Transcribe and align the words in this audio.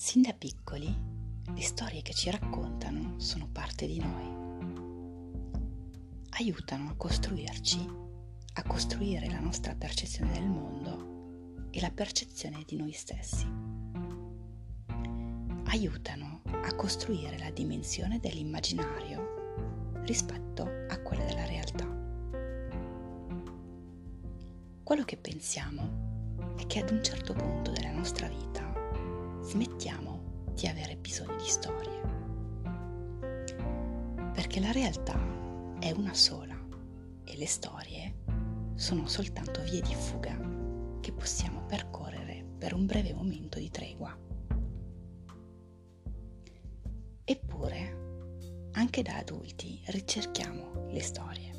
Sin 0.00 0.22
da 0.22 0.32
piccoli, 0.32 0.96
le 1.52 1.60
storie 1.60 2.02
che 2.02 2.14
ci 2.14 2.30
raccontano 2.30 3.18
sono 3.18 3.48
parte 3.50 3.84
di 3.88 3.98
noi. 3.98 5.26
Aiutano 6.38 6.90
a 6.90 6.94
costruirci, 6.94 7.84
a 8.52 8.62
costruire 8.62 9.28
la 9.28 9.40
nostra 9.40 9.74
percezione 9.74 10.34
del 10.34 10.46
mondo 10.46 11.66
e 11.72 11.80
la 11.80 11.90
percezione 11.90 12.62
di 12.64 12.76
noi 12.76 12.92
stessi. 12.92 13.44
Aiutano 15.64 16.42
a 16.44 16.72
costruire 16.76 17.36
la 17.36 17.50
dimensione 17.50 18.20
dell'immaginario 18.20 19.96
rispetto 20.04 20.62
a 20.88 20.96
quella 21.00 21.24
della 21.24 21.44
realtà. 21.44 21.86
Quello 24.84 25.02
che 25.04 25.16
pensiamo 25.16 26.54
è 26.56 26.64
che 26.68 26.78
ad 26.82 26.90
un 26.90 27.02
certo 27.02 27.32
punto 27.32 27.72
della 27.72 27.90
nostra 27.90 28.28
vita 28.28 28.67
smettiamo 29.48 30.44
di 30.52 30.66
avere 30.66 30.96
bisogno 30.96 31.36
di 31.36 31.48
storie. 31.48 32.00
Perché 34.34 34.60
la 34.60 34.72
realtà 34.72 35.18
è 35.80 35.90
una 35.92 36.12
sola 36.12 36.54
e 37.24 37.36
le 37.36 37.46
storie 37.46 38.14
sono 38.74 39.08
soltanto 39.08 39.62
vie 39.62 39.80
di 39.80 39.94
fuga 39.94 40.38
che 41.00 41.12
possiamo 41.12 41.64
percorrere 41.64 42.44
per 42.58 42.74
un 42.74 42.84
breve 42.84 43.14
momento 43.14 43.58
di 43.58 43.70
tregua. 43.70 44.14
Eppure, 47.24 48.68
anche 48.72 49.02
da 49.02 49.16
adulti 49.16 49.80
ricerchiamo 49.86 50.88
le 50.90 51.00
storie. 51.00 51.52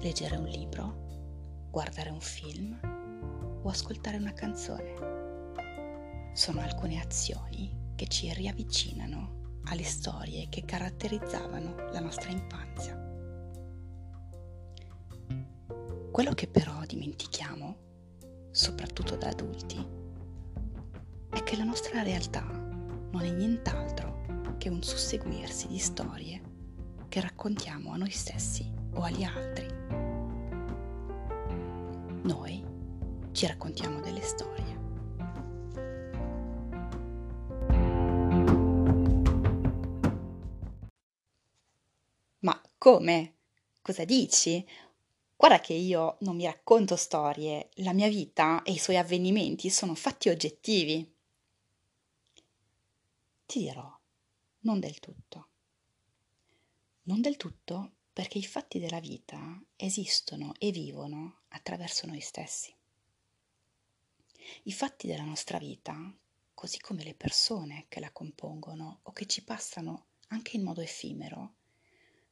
Leggere 0.00 0.36
un 0.36 0.46
libro, 0.46 1.66
guardare 1.70 2.08
un 2.08 2.20
film 2.20 2.80
o 3.62 3.68
ascoltare 3.68 4.16
una 4.16 4.32
canzone 4.32 5.21
sono 6.32 6.60
alcune 6.60 7.00
azioni 7.00 7.92
che 7.94 8.06
ci 8.06 8.32
riavvicinano 8.32 9.60
alle 9.64 9.84
storie 9.84 10.48
che 10.48 10.64
caratterizzavano 10.64 11.90
la 11.92 12.00
nostra 12.00 12.30
infanzia. 12.30 12.98
Quello 16.10 16.32
che 16.32 16.46
però 16.46 16.84
dimentichiamo, 16.86 17.76
soprattutto 18.50 19.16
da 19.16 19.28
adulti, 19.28 19.86
è 21.30 21.42
che 21.42 21.56
la 21.56 21.64
nostra 21.64 22.02
realtà 22.02 22.44
non 22.44 23.22
è 23.22 23.30
nient'altro 23.30 24.54
che 24.58 24.68
un 24.68 24.82
susseguirsi 24.82 25.68
di 25.68 25.78
storie 25.78 26.40
che 27.08 27.20
raccontiamo 27.20 27.92
a 27.92 27.96
noi 27.96 28.10
stessi 28.10 28.70
o 28.94 29.02
agli 29.02 29.22
altri. 29.22 29.66
Noi 32.22 32.64
ci 33.32 33.46
raccontiamo 33.46 34.00
delle 34.00 34.22
storie 34.22 34.71
Come? 42.82 43.34
Cosa 43.80 44.04
dici? 44.04 44.66
Guarda 45.36 45.60
che 45.60 45.72
io 45.72 46.16
non 46.22 46.34
mi 46.34 46.46
racconto 46.46 46.96
storie, 46.96 47.68
la 47.74 47.92
mia 47.92 48.08
vita 48.08 48.64
e 48.64 48.72
i 48.72 48.78
suoi 48.78 48.96
avvenimenti 48.96 49.70
sono 49.70 49.94
fatti 49.94 50.30
oggettivi. 50.30 51.08
Ti 53.46 53.58
dirò, 53.60 53.88
non 54.62 54.80
del 54.80 54.98
tutto. 54.98 55.48
Non 57.04 57.20
del 57.20 57.36
tutto 57.36 57.92
perché 58.12 58.38
i 58.38 58.44
fatti 58.44 58.80
della 58.80 58.98
vita 58.98 59.62
esistono 59.76 60.52
e 60.58 60.72
vivono 60.72 61.42
attraverso 61.50 62.08
noi 62.08 62.20
stessi. 62.20 62.74
I 64.64 64.72
fatti 64.72 65.06
della 65.06 65.22
nostra 65.22 65.58
vita, 65.58 66.12
così 66.52 66.80
come 66.80 67.04
le 67.04 67.14
persone 67.14 67.84
che 67.88 68.00
la 68.00 68.10
compongono 68.10 68.98
o 69.02 69.12
che 69.12 69.26
ci 69.26 69.44
passano 69.44 70.06
anche 70.30 70.56
in 70.56 70.64
modo 70.64 70.80
effimero, 70.80 71.60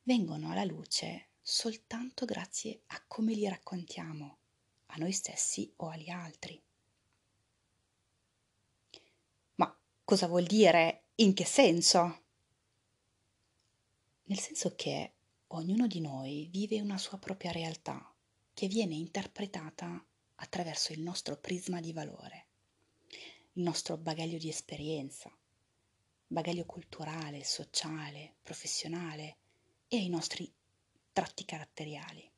vengono 0.03 0.51
alla 0.51 0.65
luce 0.65 1.29
soltanto 1.43 2.25
grazie 2.25 2.83
a 2.89 3.03
come 3.07 3.35
li 3.35 3.49
raccontiamo, 3.49 4.39
a 4.87 4.97
noi 4.97 5.13
stessi 5.13 5.73
o 5.77 5.89
agli 5.89 6.11
altri. 6.11 6.61
Ma 9.57 9.79
cosa 10.05 10.27
vuol 10.27 10.45
dire? 10.45 11.05
In 11.17 11.35
che 11.35 11.45
senso? 11.45 12.23
Nel 14.25 14.39
senso 14.39 14.75
che 14.77 15.15
ognuno 15.49 15.87
di 15.87 16.01
noi 16.01 16.49
vive 16.51 16.81
una 16.81 16.99
sua 16.99 17.19
propria 17.19 17.51
realtà 17.51 18.15
che 18.55 18.69
viene 18.69 18.95
interpretata 18.95 20.05
attraverso 20.37 20.93
il 20.93 21.01
nostro 21.01 21.37
prisma 21.37 21.81
di 21.81 21.93
valore, 21.93 22.47
il 23.55 23.63
nostro 23.63 23.97
bagaglio 23.97 24.39
di 24.39 24.49
esperienza, 24.49 25.37
bagaglio 26.27 26.65
culturale, 26.65 27.43
sociale, 27.43 28.37
professionale, 28.43 29.40
e 29.93 29.97
ai 29.97 30.09
nostri 30.09 30.51
tratti 31.13 31.45
caratteriali. 31.45 32.31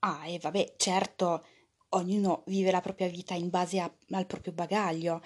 Ah, 0.00 0.26
e 0.26 0.38
vabbè, 0.38 0.74
certo, 0.76 1.46
ognuno 1.90 2.44
vive 2.46 2.70
la 2.70 2.80
propria 2.80 3.08
vita 3.08 3.34
in 3.34 3.50
base 3.50 3.78
a, 3.78 3.94
al 4.10 4.26
proprio 4.26 4.54
bagaglio, 4.54 5.22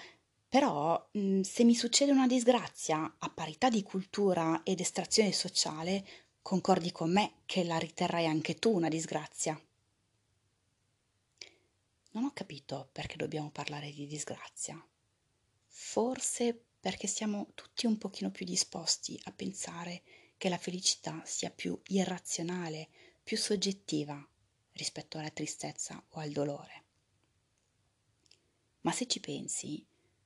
però 0.47 1.09
mh, 1.11 1.19
mm, 1.19 1.41
se 1.41 1.63
mi 1.63 1.73
succede 1.73 2.11
una 2.11 2.27
disgrazia 2.27 3.15
a 3.17 3.29
parità 3.29 3.69
di 3.69 3.81
cultura 3.81 4.61
ed 4.63 4.81
estrazione 4.81 5.31
sociale, 5.31 6.05
concordi 6.41 6.91
con 6.91 7.11
me 7.11 7.41
che 7.45 7.63
la 7.63 7.77
riterrai 7.77 8.25
anche 8.25 8.55
tu 8.55 8.73
una 8.73 8.89
disgrazia. 8.89 9.59
Non 12.11 12.25
ho 12.25 12.31
capito 12.33 12.89
perché 12.91 13.15
dobbiamo 13.15 13.51
parlare 13.51 13.91
di 13.91 14.05
disgrazia. 14.05 14.83
Forse 15.67 16.65
perché 16.79 17.07
siamo 17.07 17.51
tutti 17.55 17.85
un 17.85 17.97
pochino 17.97 18.31
più 18.31 18.45
disposti 18.45 19.19
a 19.25 19.31
pensare 19.31 20.03
che 20.37 20.47
la 20.49 20.57
felicità 20.57 21.21
sia 21.25 21.49
più 21.49 21.79
irrazionale, 21.87 22.89
più 23.21 23.37
soggettiva 23.37 24.25
rispetto 24.73 25.17
alla 25.17 25.29
tristezza 25.29 26.01
o 26.09 26.19
al 26.19 26.31
dolore. 26.31 26.83
Ma 28.81 28.93
se 28.93 29.07
ci 29.07 29.19
pensi, 29.19 29.85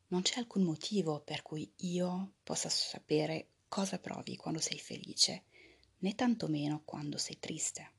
non 0.10 0.22
c'è 0.22 0.38
alcun 0.38 0.62
motivo 0.62 1.22
per 1.22 1.42
cui 1.42 1.72
io 1.78 2.34
possa 2.44 2.70
sapere 2.70 3.48
cosa 3.68 3.98
provi 3.98 4.36
quando 4.36 4.60
sei 4.60 4.78
felice, 4.78 5.46
né 6.00 6.14
tantomeno 6.14 6.84
quando 6.86 7.18
sei 7.18 7.40
triste. 7.40 7.92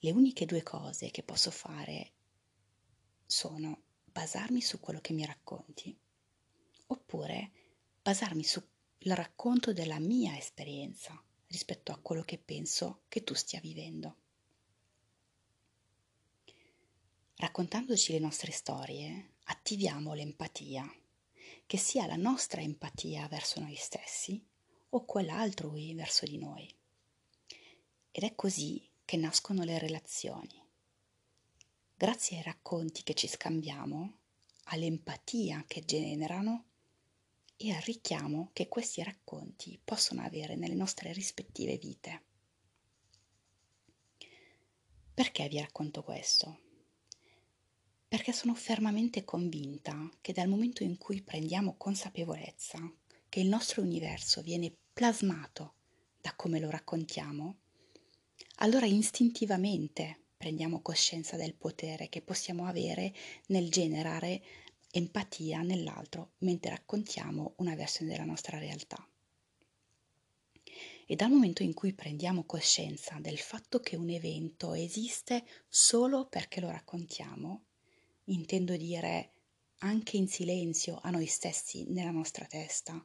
Le 0.00 0.10
uniche 0.10 0.44
due 0.44 0.64
cose 0.64 1.12
che 1.12 1.22
posso 1.22 1.52
fare 1.52 2.12
sono 3.24 3.82
basarmi 4.04 4.60
su 4.60 4.80
quello 4.80 5.00
che 5.00 5.12
mi 5.12 5.24
racconti 5.24 5.96
oppure 7.14 7.50
basarmi 8.02 8.42
sul 8.42 8.66
racconto 8.98 9.72
della 9.72 10.00
mia 10.00 10.36
esperienza 10.36 11.22
rispetto 11.46 11.92
a 11.92 11.98
quello 11.98 12.22
che 12.22 12.38
penso 12.38 13.02
che 13.08 13.22
tu 13.22 13.34
stia 13.34 13.60
vivendo. 13.60 14.16
Raccontandoci 17.36 18.12
le 18.12 18.18
nostre 18.18 18.50
storie, 18.50 19.34
attiviamo 19.44 20.14
l'empatia, 20.14 20.92
che 21.66 21.76
sia 21.76 22.06
la 22.06 22.16
nostra 22.16 22.60
empatia 22.60 23.28
verso 23.28 23.60
noi 23.60 23.76
stessi 23.76 24.44
o 24.90 25.04
quella 25.04 25.38
altrui 25.38 25.94
verso 25.94 26.26
di 26.26 26.38
noi. 26.38 26.72
Ed 28.10 28.22
è 28.22 28.34
così 28.34 28.88
che 29.04 29.16
nascono 29.16 29.62
le 29.64 29.78
relazioni. 29.78 30.62
Grazie 31.96 32.38
ai 32.38 32.42
racconti 32.42 33.02
che 33.02 33.14
ci 33.14 33.28
scambiamo, 33.28 34.18
all'empatia 34.64 35.64
che 35.66 35.84
generano, 35.84 36.73
e 37.56 37.72
al 37.72 37.82
richiamo 37.82 38.50
che 38.52 38.68
questi 38.68 39.02
racconti 39.02 39.80
possono 39.82 40.22
avere 40.22 40.56
nelle 40.56 40.74
nostre 40.74 41.12
rispettive 41.12 41.76
vite. 41.76 42.22
Perché 45.14 45.48
vi 45.48 45.60
racconto 45.60 46.02
questo? 46.02 46.58
Perché 48.08 48.32
sono 48.32 48.54
fermamente 48.54 49.24
convinta 49.24 50.10
che 50.20 50.32
dal 50.32 50.48
momento 50.48 50.82
in 50.82 50.98
cui 50.98 51.22
prendiamo 51.22 51.76
consapevolezza 51.76 52.78
che 53.28 53.40
il 53.40 53.48
nostro 53.48 53.82
universo 53.82 54.42
viene 54.42 54.72
plasmato 54.92 55.74
da 56.20 56.34
come 56.34 56.58
lo 56.58 56.70
raccontiamo, 56.70 57.56
allora 58.56 58.86
istintivamente 58.86 60.22
prendiamo 60.36 60.82
coscienza 60.82 61.36
del 61.36 61.54
potere 61.54 62.08
che 62.08 62.22
possiamo 62.22 62.66
avere 62.66 63.12
nel 63.46 63.70
generare 63.70 64.42
empatia 64.96 65.62
nell'altro 65.62 66.34
mentre 66.38 66.70
raccontiamo 66.70 67.54
una 67.56 67.74
versione 67.74 68.12
della 68.12 68.24
nostra 68.24 68.58
realtà. 68.58 69.04
E 71.06 71.16
dal 71.16 71.30
momento 71.30 71.64
in 71.64 71.74
cui 71.74 71.92
prendiamo 71.92 72.44
coscienza 72.44 73.18
del 73.20 73.38
fatto 73.38 73.80
che 73.80 73.96
un 73.96 74.08
evento 74.08 74.72
esiste 74.72 75.44
solo 75.68 76.26
perché 76.26 76.60
lo 76.60 76.70
raccontiamo, 76.70 77.64
intendo 78.26 78.76
dire 78.76 79.32
anche 79.78 80.16
in 80.16 80.28
silenzio 80.28 81.00
a 81.02 81.10
noi 81.10 81.26
stessi 81.26 81.84
nella 81.88 82.12
nostra 82.12 82.46
testa, 82.46 83.04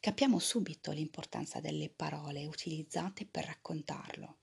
capiamo 0.00 0.38
subito 0.38 0.92
l'importanza 0.92 1.60
delle 1.60 1.88
parole 1.88 2.44
utilizzate 2.44 3.24
per 3.24 3.46
raccontarlo. 3.46 4.36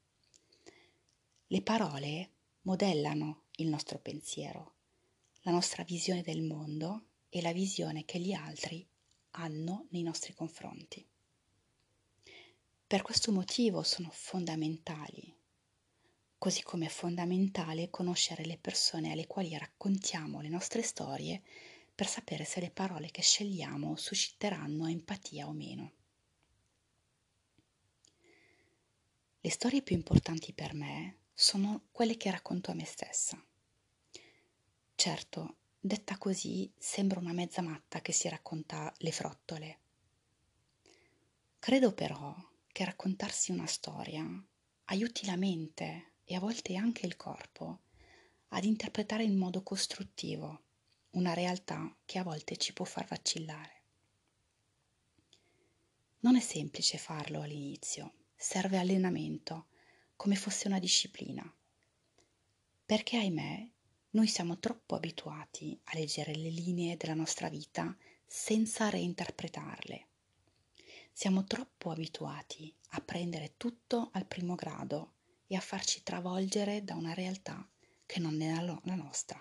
Le 1.46 1.62
parole 1.62 2.32
modellano 2.64 3.44
il 3.58 3.68
nostro 3.68 4.00
pensiero 4.00 4.80
la 5.42 5.52
nostra 5.52 5.84
visione 5.84 6.22
del 6.22 6.42
mondo 6.42 7.06
e 7.30 7.42
la 7.42 7.52
visione 7.52 8.06
che 8.06 8.20
gli 8.20 8.34
altri 8.34 8.86
hanno 9.32 9.88
nei 9.90 10.04
nostri 10.04 10.34
confronti. 10.34 11.06
Per 12.86 13.02
questo 13.02 13.32
motivo 13.32 13.84
sono 13.84 14.10
fondamentali, 14.12 15.34
così 16.38 16.62
come 16.62 16.88
è 16.88 16.90
fondamentale 16.90 17.90
conoscere 17.90 18.46
le 18.46 18.58
persone 18.58 19.12
alle 19.12 19.28
quali 19.28 19.58
raccontiamo 19.58 20.42
le 20.42 20.50
nostre 20.50 20.82
storie 20.82 21.42
per 21.94 22.08
sapere 22.08 22.44
se 22.46 22.60
le 22.60 22.70
parole 22.70 23.10
che 23.10 23.22
scegliamo 23.22 23.96
susciteranno 23.96 24.88
empatia 24.88 25.48
o 25.48 25.54
meno. 25.54 25.92
Le 29.40 29.50
storie 29.50 29.82
più 29.82 29.96
importanti 29.96 30.54
per 30.54 30.74
me 30.74 31.18
sono 31.34 31.88
quelle 31.92 32.18
che 32.18 32.30
racconto 32.30 32.72
a 32.72 32.74
me 32.74 32.86
stessa. 32.86 33.44
Certo, 35.02 35.56
detta 35.80 36.16
così 36.20 36.72
sembra 36.78 37.20
una 37.20 37.34
mezza 37.34 37.64
matta 37.64 38.02
che 38.02 38.12
si 38.12 38.30
racconta 38.30 38.94
le 38.98 39.12
frottole. 39.12 39.80
Credo 41.58 41.92
però 41.96 42.36
che 42.72 42.86
raccontarsi 42.86 43.50
una 43.50 43.66
storia 43.66 44.24
aiuti 44.84 45.26
la 45.26 45.38
mente 45.38 46.12
e 46.24 46.36
a 46.36 46.40
volte 46.40 46.76
anche 46.76 47.08
il 47.08 47.16
corpo 47.16 47.80
ad 48.50 48.64
interpretare 48.64 49.24
in 49.24 49.40
modo 49.40 49.64
costruttivo 49.64 50.62
una 51.14 51.34
realtà 51.34 51.98
che 52.06 52.20
a 52.20 52.24
volte 52.24 52.58
ci 52.58 52.72
può 52.72 52.86
far 52.86 53.08
vacillare. 53.08 53.82
Non 56.20 56.36
è 56.36 56.42
semplice 56.42 57.00
farlo 57.00 57.42
all'inizio, 57.42 58.14
serve 58.36 58.78
allenamento, 58.78 59.66
come 60.16 60.36
fosse 60.36 60.68
una 60.68 60.78
disciplina. 60.78 61.52
Perché, 62.86 63.18
ahimè, 63.18 63.68
noi 64.12 64.28
siamo 64.28 64.60
troppo 64.60 64.96
abituati 64.96 65.80
a 65.86 65.98
leggere 65.98 66.36
le 66.36 66.50
linee 66.50 66.98
della 66.98 67.14
nostra 67.14 67.50
vita 67.50 67.96
senza 68.26 68.90
reinterpretarle 68.90 70.06
siamo 71.14 71.44
troppo 71.44 71.92
abituati 71.92 72.74
a 72.92 73.02
prendere 73.02 73.54
tutto 73.58 74.10
al 74.14 74.26
primo 74.26 74.56
grado 74.56 75.14
e 75.48 75.56
a 75.56 75.60
farci 75.60 76.04
travolgere 76.04 76.84
da 76.84 76.96
una 76.96 77.14
realtà 77.14 77.68
che 78.06 78.20
non 78.20 78.42
è 78.42 78.52
la 78.62 78.96
nostra. 78.96 79.40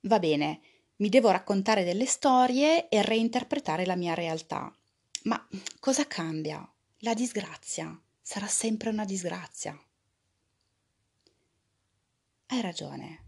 Va 0.00 0.18
bene, 0.18 0.60
mi 0.96 1.08
devo 1.08 1.30
raccontare 1.30 1.84
delle 1.84 2.06
storie 2.06 2.88
e 2.88 3.02
reinterpretare 3.02 3.86
la 3.86 3.96
mia 3.96 4.14
realtà. 4.14 4.74
Ma 5.24 5.48
cosa 5.78 6.06
cambia? 6.06 6.68
La 6.98 7.14
disgrazia 7.14 7.98
sarà 8.20 8.46
sempre 8.46 8.90
una 8.90 9.04
disgrazia. 9.04 9.78
Hai 12.46 12.60
ragione, 12.60 13.24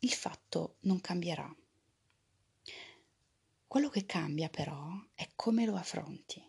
il 0.00 0.12
fatto 0.12 0.76
non 0.80 1.00
cambierà. 1.00 1.52
Quello 3.66 3.88
che 3.88 4.04
cambia 4.04 4.50
però 4.50 4.90
è 5.14 5.26
come 5.34 5.64
lo 5.64 5.74
affronti. 5.74 6.46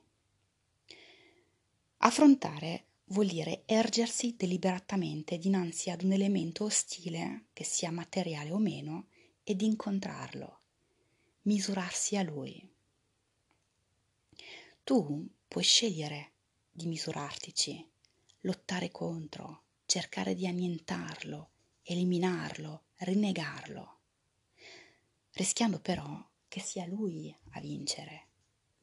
Affrontare 2.00 2.88
vuol 3.06 3.27
dire 3.27 3.63
ergersi 3.66 4.36
deliberatamente 4.36 5.38
dinanzi 5.38 5.92
ad 5.92 6.04
un 6.04 6.12
elemento 6.12 6.66
ostile, 6.66 7.45
che 7.54 7.63
sia 7.63 7.89
materiale 7.89 8.51
o 8.51 8.57
meno, 8.57 9.07
ed 9.44 9.62
incontrarlo, 9.62 10.60
misurarsi 11.44 12.18
a 12.18 12.24
lui. 12.24 12.69
Tu 14.83 15.25
puoi 15.48 15.63
scegliere 15.63 16.33
di 16.69 16.86
misurartici, 16.86 17.89
lottare 18.42 18.92
contro, 18.92 19.63
cercare 19.86 20.36
di 20.36 20.45
annientarlo, 20.45 21.51
eliminarlo, 21.94 22.84
rinnegarlo, 22.98 24.00
rischiando 25.32 25.80
però 25.80 26.24
che 26.48 26.60
sia 26.60 26.86
lui 26.86 27.36
a 27.52 27.60
vincere, 27.60 28.28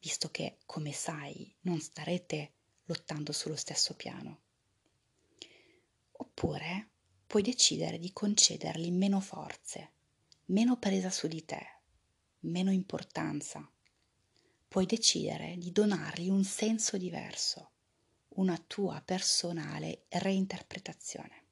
visto 0.01 0.29
che, 0.31 0.59
come 0.67 0.91
sai, 0.93 1.55
non 1.61 1.81
starete 1.81 2.53
lottando 2.85 3.31
sullo 3.31 3.55
stesso 3.55 3.95
piano. 3.95 4.41
Oppure 6.13 6.91
puoi 7.27 7.43
decidere 7.43 7.99
di 7.99 8.13
concedergli 8.13 8.91
meno 8.91 9.21
forze, 9.21 9.93
meno 10.47 10.77
presa 10.77 11.11
su 11.11 11.29
di 11.29 11.45
te, 11.45 11.65
meno 12.41 12.73
importanza. 12.73 13.69
Puoi 14.67 14.87
decidere 14.87 15.57
di 15.59 15.71
donargli 15.71 16.29
un 16.29 16.43
senso 16.43 16.97
diverso, 16.97 17.71
una 18.31 18.59
tua 18.59 19.01
personale 19.01 20.07
reinterpretazione. 20.09 21.46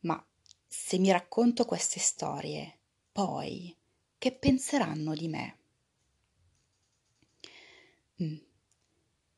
Ma 0.00 0.24
se 0.66 0.98
mi 0.98 1.10
racconto 1.10 1.64
queste 1.64 1.98
storie 1.98 2.78
poi 3.10 3.76
che 4.18 4.32
penseranno 4.32 5.14
di 5.14 5.28
me? 5.28 5.58
Mm. 8.22 8.36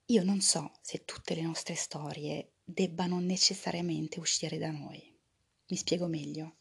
Io 0.06 0.24
non 0.24 0.40
so 0.40 0.72
se 0.80 1.04
tutte 1.04 1.34
le 1.34 1.42
nostre 1.42 1.74
storie 1.74 2.52
debbano 2.64 3.20
necessariamente 3.20 4.18
uscire 4.18 4.58
da 4.58 4.70
noi. 4.70 5.16
Mi 5.68 5.76
spiego 5.76 6.08
meglio. 6.08 6.56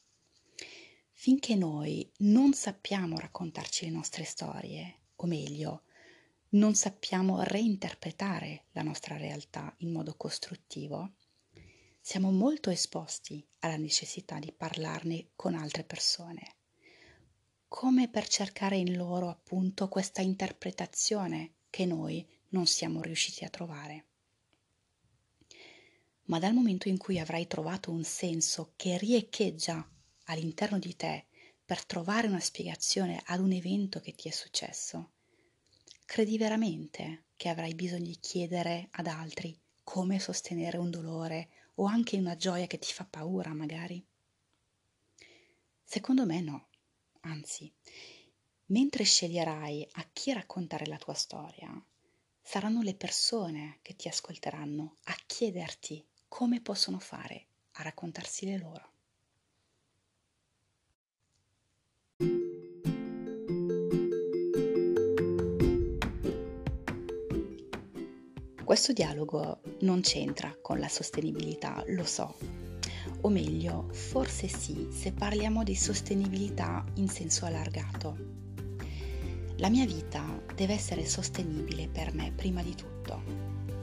Finché 1.11 1.55
noi 1.55 2.09
non 2.19 2.53
sappiamo 2.53 3.17
raccontarci 3.17 3.85
le 3.85 3.91
nostre 3.91 4.23
storie, 4.23 4.99
o 5.15 5.25
meglio, 5.25 5.83
non 6.49 6.75
sappiamo 6.75 7.41
reinterpretare 7.41 8.65
la 8.71 8.83
nostra 8.83 9.17
realtà 9.17 9.73
in 9.79 9.91
modo 9.91 10.15
costruttivo, 10.15 11.13
siamo 12.09 12.31
molto 12.31 12.71
esposti 12.71 13.47
alla 13.59 13.75
necessità 13.75 14.39
di 14.39 14.51
parlarne 14.51 15.27
con 15.35 15.53
altre 15.53 15.83
persone 15.83 16.55
come 17.67 18.09
per 18.09 18.27
cercare 18.27 18.77
in 18.77 18.97
loro 18.97 19.29
appunto 19.29 19.87
questa 19.89 20.23
interpretazione 20.23 21.51
che 21.69 21.85
noi 21.85 22.27
non 22.47 22.65
siamo 22.65 23.03
riusciti 23.03 23.45
a 23.45 23.49
trovare. 23.49 24.05
Ma 26.23 26.39
dal 26.39 26.55
momento 26.55 26.87
in 26.87 26.97
cui 26.97 27.19
avrai 27.19 27.45
trovato 27.45 27.91
un 27.91 28.03
senso 28.03 28.73
che 28.75 28.97
riecheggia 28.97 29.87
all'interno 30.23 30.79
di 30.79 30.95
te 30.95 31.27
per 31.63 31.85
trovare 31.85 32.25
una 32.25 32.39
spiegazione 32.39 33.21
ad 33.23 33.39
un 33.39 33.51
evento 33.51 33.99
che 33.99 34.13
ti 34.13 34.27
è 34.27 34.31
successo, 34.31 35.11
credi 36.05 36.39
veramente 36.39 37.25
che 37.35 37.49
avrai 37.49 37.75
bisogno 37.75 38.05
di 38.05 38.17
chiedere 38.19 38.87
ad 38.93 39.05
altri 39.05 39.55
come 39.83 40.19
sostenere 40.19 40.77
un 40.77 40.89
dolore 40.89 41.49
o 41.79 41.85
anche 41.85 42.17
una 42.17 42.35
gioia 42.35 42.67
che 42.67 42.77
ti 42.77 42.91
fa 42.91 43.05
paura 43.05 43.53
magari? 43.53 44.05
Secondo 45.83 46.25
me 46.25 46.41
no. 46.41 46.67
Anzi, 47.21 47.71
mentre 48.67 49.03
sceglierai 49.03 49.87
a 49.93 50.07
chi 50.11 50.33
raccontare 50.33 50.85
la 50.85 50.97
tua 50.97 51.13
storia, 51.13 51.69
saranno 52.41 52.81
le 52.81 52.95
persone 52.95 53.79
che 53.81 53.95
ti 53.95 54.07
ascolteranno 54.07 54.95
a 55.03 55.15
chiederti 55.25 56.05
come 56.27 56.61
possono 56.61 56.99
fare 56.99 57.47
a 57.73 57.83
raccontarsi 57.83 58.45
le 58.45 58.57
loro. 58.57 58.88
Questo 68.69 68.93
dialogo 68.93 69.61
non 69.79 70.01
c'entra 70.01 70.55
con 70.61 70.77
la 70.77 70.87
sostenibilità, 70.87 71.83
lo 71.87 72.03
so, 72.03 72.35
o 73.21 73.29
meglio, 73.29 73.89
forse 73.91 74.47
sì, 74.47 74.89
se 74.91 75.11
parliamo 75.11 75.63
di 75.63 75.75
sostenibilità 75.75 76.85
in 76.97 77.07
senso 77.07 77.47
allargato. 77.47 78.15
La 79.55 79.69
mia 79.69 79.87
vita 79.87 80.39
deve 80.53 80.73
essere 80.73 81.07
sostenibile 81.07 81.87
per 81.87 82.13
me 82.13 82.31
prima 82.31 82.61
di 82.61 82.75
tutto, 82.75 83.23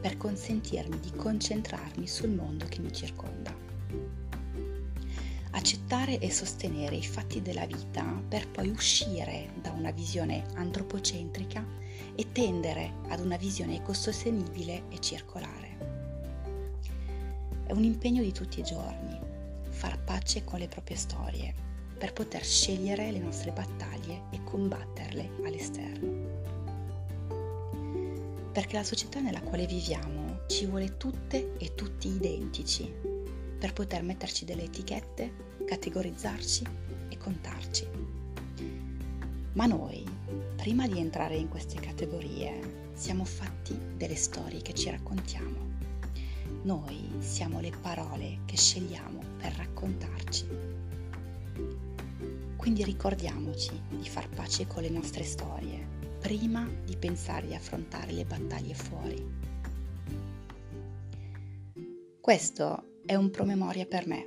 per 0.01 0.17
consentirmi 0.17 1.01
di 1.01 1.11
concentrarmi 1.11 2.07
sul 2.07 2.31
mondo 2.31 2.67
che 2.67 2.79
mi 2.79 2.93
circonda. 2.93 3.53
Accettare 5.51 6.21
e 6.21 6.31
sostenere 6.31 6.95
i 6.95 7.05
fatti 7.05 7.43
della 7.43 7.67
vita 7.67 8.05
per 8.29 8.49
poi 8.49 8.69
uscire 8.69 9.51
da 9.61 9.73
una 9.73 9.91
visione 9.91 10.45
antropocentrica 10.55 11.86
e 12.15 12.33
tendere 12.33 12.95
ad 13.09 13.21
una 13.21 13.37
visione 13.37 13.77
ecosostenibile 13.77 14.85
e 14.89 14.99
circolare. 15.01 15.77
È 17.67 17.73
un 17.73 17.83
impegno 17.83 18.23
di 18.23 18.33
tutti 18.33 18.61
i 18.61 18.65
giorni, 18.65 19.19
far 19.71 20.03
pace 20.05 20.45
con 20.45 20.59
le 20.59 20.69
proprie 20.69 20.97
storie, 20.97 21.55
per 21.99 22.13
poter 22.13 22.45
scegliere 22.45 23.11
le 23.11 23.19
nostre 23.19 23.53
battaglie 23.53 24.23
e 24.31 24.43
combatterle 24.45 25.31
all'esterno. 25.45 26.45
Perché 28.53 28.77
la 28.77 28.85
società 28.85 29.21
nella 29.21 29.43
quale 29.43 29.67
viviamo 29.67 30.41
ci 30.47 30.67
vuole 30.67 30.97
tutte 30.97 31.57
e 31.59 31.75
tutti 31.75 32.09
identici, 32.09 32.91
per 33.59 33.73
poter 33.73 34.03
metterci 34.03 34.45
delle 34.45 34.65
etichette, 34.65 35.65
categorizzarci 35.67 36.65
e 37.09 37.17
contarci. 37.17 37.89
Ma 39.53 39.67
noi, 39.67 40.05
prima 40.57 40.87
di 40.89 40.99
entrare 40.99 41.37
in 41.37 41.49
queste 41.49 41.79
categorie, 41.81 42.89
siamo 42.95 43.25
fatti 43.25 43.79
delle 43.97 44.17
storie 44.17 44.63
che 44.63 44.73
ci 44.73 44.91
raccontiamo 44.91 45.75
Noi 46.63 47.13
siamo 47.19 47.61
le 47.61 47.71
parole 47.81 48.41
che 48.45 48.57
scegliamo 48.57 49.21
per 49.39 49.53
raccontarci. 49.55 50.47
Quindi 52.57 52.83
ricordiamoci 52.83 53.81
di 53.91 54.09
far 54.09 54.29
pace 54.29 54.67
con 54.67 54.83
le 54.83 54.89
nostre 54.89 55.23
storie 55.23 55.87
prima 56.19 56.69
di 56.85 56.97
pensare 56.97 57.47
di 57.47 57.55
affrontare 57.55 58.11
le 58.11 58.25
battaglie 58.25 58.75
fuori. 58.75 59.25
Questo 62.21 62.99
è 63.07 63.15
un 63.15 63.31
promemoria 63.31 63.87
per 63.87 64.09
me, 64.09 64.27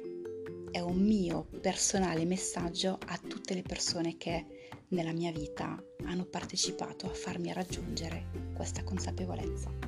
è 0.72 0.80
un 0.80 1.02
mio 1.02 1.48
personale 1.60 2.24
messaggio 2.24 2.98
a 3.08 3.18
tutte 3.18 3.54
le 3.54 3.64
persone 3.64 4.16
che 4.16 4.46
nella 4.90 5.14
mia 5.14 5.32
vita 5.32 5.82
hanno 6.06 6.26
partecipato 6.26 7.06
a 7.06 7.14
farmi 7.14 7.54
raggiungere 7.54 8.52
questa 8.56 8.84
consapevolezza. 8.84 9.79